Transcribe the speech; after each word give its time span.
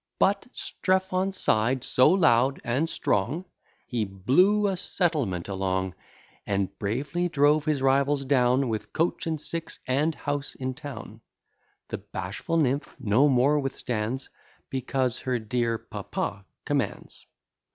But 0.17 0.47
Strephon 0.53 1.31
sigh'd 1.31 1.83
so 1.83 2.09
loud 2.09 2.59
and 2.63 2.89
strong, 2.89 3.45
He 3.85 4.03
blew 4.03 4.65
a 4.67 4.75
settlement 4.75 5.47
along; 5.47 5.93
And 6.43 6.75
bravely 6.79 7.29
drove 7.29 7.65
his 7.65 7.83
rivals 7.83 8.25
down, 8.25 8.67
With 8.67 8.93
coach 8.93 9.27
and 9.27 9.39
six, 9.39 9.79
and 9.85 10.15
house 10.15 10.55
in 10.55 10.73
town. 10.73 11.21
The 11.89 11.99
bashful 11.99 12.57
nymph 12.57 12.95
no 12.99 13.27
more 13.29 13.59
withstands, 13.59 14.31
Because 14.71 15.19
her 15.19 15.37
dear 15.37 15.77
papa 15.77 16.45
commands. 16.65 17.27